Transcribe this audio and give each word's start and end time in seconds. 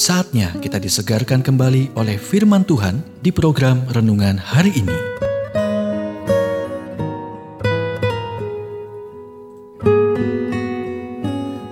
Saatnya 0.00 0.56
kita 0.64 0.80
disegarkan 0.80 1.44
kembali 1.44 1.92
oleh 1.92 2.16
firman 2.16 2.64
Tuhan 2.64 3.04
di 3.20 3.28
program 3.28 3.84
renungan 3.92 4.40
hari 4.40 4.72
ini. 4.72 4.96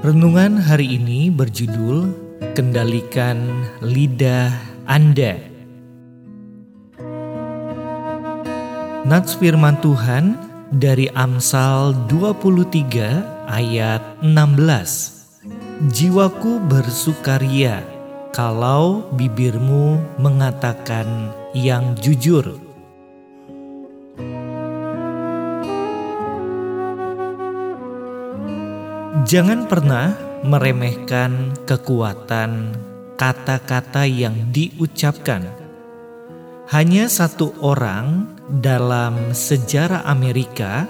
Renungan 0.05 0.61
hari 0.61 1.01
ini 1.01 1.33
berjudul 1.33 2.12
Kendalikan 2.53 3.64
Lidah 3.80 4.53
Anda. 4.85 5.41
Nats 9.09 9.41
firman 9.41 9.81
Tuhan 9.81 10.37
dari 10.77 11.09
Amsal 11.17 11.97
23 12.13 13.49
ayat 13.49 14.21
16. 14.21 15.17
Jiwaku 15.88 16.60
bersukaria 16.69 17.98
kalau 18.38 19.02
bibirmu 19.19 19.98
mengatakan 20.23 21.34
yang 21.59 21.98
jujur. 21.98 22.55
Jangan 29.27 29.66
pernah 29.66 30.15
meremehkan 30.46 31.51
kekuatan 31.66 32.79
kata-kata 33.19 34.06
yang 34.06 34.55
diucapkan. 34.55 35.43
Hanya 36.70 37.10
satu 37.10 37.59
orang 37.59 38.38
dalam 38.62 39.34
sejarah 39.34 40.07
Amerika 40.07 40.87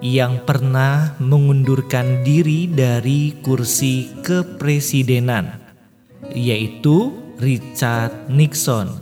yang 0.00 0.40
pernah 0.48 1.12
mengundurkan 1.20 2.24
diri 2.24 2.64
dari 2.64 3.36
kursi 3.44 4.16
kepresidenan 4.24 5.65
yaitu 6.36 7.16
Richard 7.40 8.28
Nixon. 8.28 8.92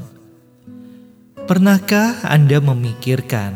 Pernahkah 1.45 2.23
Anda 2.25 2.63
memikirkan 2.63 3.53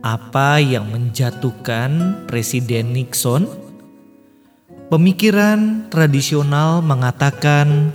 apa 0.00 0.62
yang 0.62 0.88
menjatuhkan 0.94 2.24
Presiden 2.30 2.94
Nixon? 2.94 3.50
Pemikiran 4.88 5.90
tradisional 5.90 6.80
mengatakan 6.80 7.90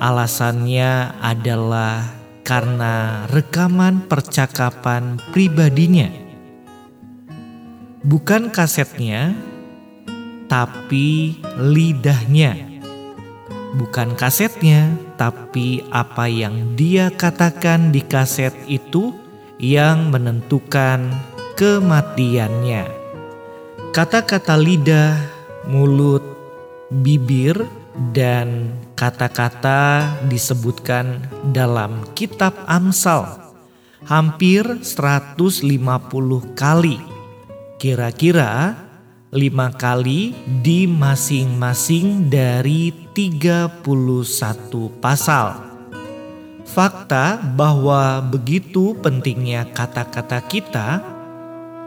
alasannya 0.00 1.12
adalah 1.20 2.08
karena 2.42 3.28
rekaman 3.28 4.08
percakapan 4.08 5.20
pribadinya. 5.30 6.08
Bukan 8.00 8.48
kasetnya, 8.48 9.36
tapi 10.48 11.36
lidahnya 11.60 12.67
bukan 13.76 14.16
kasetnya, 14.16 14.96
tapi 15.20 15.84
apa 15.92 16.30
yang 16.30 16.78
dia 16.78 17.12
katakan 17.12 17.92
di 17.92 18.00
kaset 18.00 18.54
itu 18.70 19.12
yang 19.58 20.08
menentukan 20.14 21.10
kematiannya. 21.58 22.86
Kata-kata 23.92 24.54
lidah, 24.54 25.18
mulut, 25.66 26.22
bibir, 26.88 27.66
dan 28.14 28.70
kata-kata 28.94 30.06
disebutkan 30.30 31.26
dalam 31.50 32.06
kitab 32.14 32.54
Amsal 32.70 33.26
hampir 34.06 34.62
150 34.86 35.66
kali. 36.54 36.98
Kira-kira 37.78 38.74
lima 39.28 39.68
kali 39.68 40.32
di 40.64 40.88
masing-masing 40.88 42.32
dari 42.32 42.88
31 43.12 43.84
pasal. 45.04 45.68
Fakta 46.64 47.36
bahwa 47.36 48.24
begitu 48.24 48.96
pentingnya 49.04 49.68
kata-kata 49.68 50.40
kita 50.48 51.04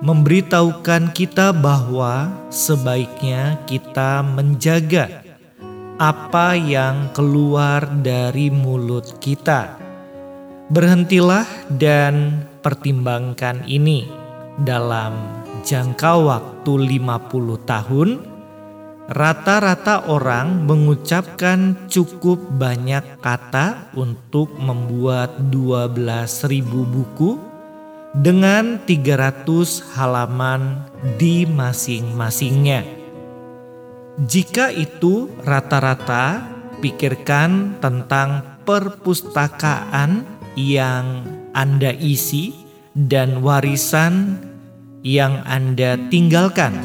memberitahukan 0.05 1.13
kita 1.13 1.53
bahwa 1.53 2.29
sebaiknya 2.53 3.61
kita 3.65 4.21
menjaga 4.21 5.25
apa 5.97 6.57
yang 6.57 7.09
keluar 7.13 7.85
dari 8.01 8.53
mulut 8.53 9.17
kita. 9.21 9.81
Berhentilah 10.69 11.45
dan 11.73 12.45
pertimbangkan 12.61 13.65
ini 13.65 14.05
dalam 14.61 15.40
jangka 15.61 16.13
waktu 16.21 16.73
50 17.01 17.69
tahun, 17.69 18.09
rata-rata 19.11 20.07
orang 20.07 20.67
mengucapkan 20.67 21.87
cukup 21.91 22.39
banyak 22.55 23.19
kata 23.19 23.93
untuk 23.97 24.55
membuat 24.55 25.51
12.000 25.51 26.63
buku 26.65 27.39
dengan 28.11 28.79
300 28.83 29.95
halaman 29.95 30.83
di 31.15 31.47
masing-masingnya. 31.47 32.83
Jika 34.21 34.69
itu 34.75 35.31
rata-rata, 35.47 36.43
pikirkan 36.83 37.79
tentang 37.79 38.59
perpustakaan 38.67 40.27
yang 40.59 41.23
Anda 41.55 41.95
isi 41.95 42.51
dan 42.91 43.39
warisan 43.39 44.50
yang 45.01 45.41
Anda 45.45 45.97
tinggalkan. 46.09 46.77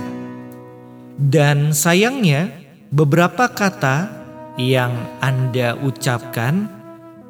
Dan 1.16 1.72
sayangnya, 1.72 2.53
beberapa 2.93 3.49
kata 3.49 4.12
yang 4.60 4.93
Anda 5.21 5.77
ucapkan 5.81 6.69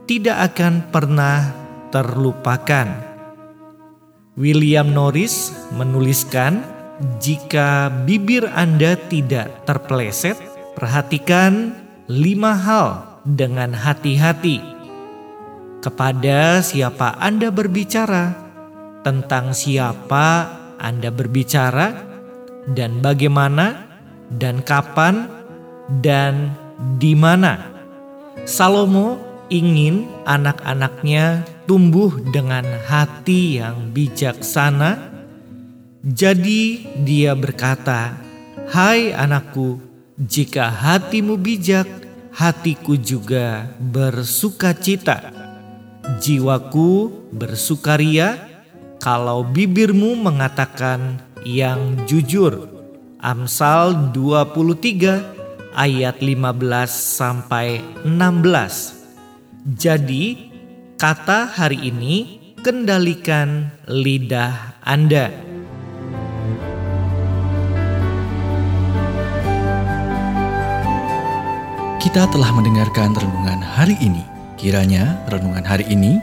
tidak 0.07 0.55
akan 0.55 0.91
pernah 0.91 1.51
terlupakan. 1.91 2.87
William 4.39 4.91
Norris 4.91 5.55
menuliskan, 5.75 6.63
"Jika 7.23 7.91
bibir 8.07 8.47
Anda 8.51 8.99
tidak 9.11 9.67
terpeleset, 9.67 10.39
perhatikan 10.79 11.75
lima 12.07 12.55
hal 12.55 12.89
dengan 13.27 13.75
hati-hati 13.75 14.63
kepada 15.83 16.63
siapa 16.63 17.19
Anda 17.19 17.51
berbicara, 17.51 18.47
tentang 19.07 19.55
siapa 19.55 20.51
anda 20.81 21.13
berbicara 21.13 21.93
dan 22.73 23.01
bagaimana 23.01 23.87
dan 24.33 24.61
kapan 24.63 25.31
dan 26.03 26.53
di 26.99 27.15
mana. 27.15 27.73
Salomo 28.45 29.19
ingin 29.49 30.07
anak-anaknya 30.27 31.47
tumbuh 31.67 32.15
dengan 32.31 32.67
hati 32.87 33.63
yang 33.63 33.91
bijaksana. 33.95 35.15
Jadi 36.07 36.87
dia 37.03 37.35
berkata, 37.35 38.15
"Hai 38.71 39.11
anakku, 39.11 39.83
jika 40.17 40.71
hatimu 40.71 41.35
bijak, 41.37 41.89
hatiku 42.37 42.95
juga 42.97 43.73
bersukacita. 43.81 45.33
Jiwaku 46.23 47.11
bersukaria 47.35 48.56
kalau 49.01 49.45
bibirmu 49.47 50.17
mengatakan 50.17 51.21
yang 51.47 51.95
jujur. 52.09 52.75
Amsal 53.17 54.13
23 54.15 55.75
ayat 55.75 56.23
15 56.23 56.37
sampai 56.93 57.83
16. 58.07 59.73
Jadi, 59.75 60.53
kata 60.95 61.51
hari 61.51 61.91
ini 61.91 62.15
kendalikan 62.63 63.73
lidah 63.91 64.79
Anda. 64.87 65.33
Kita 71.99 72.31
telah 72.31 72.51
mendengarkan 72.55 73.13
renungan 73.19 73.61
hari 73.61 73.99
ini. 73.99 74.23
Kiranya 74.57 75.21
renungan 75.29 75.67
hari 75.67 75.85
ini 75.91 76.23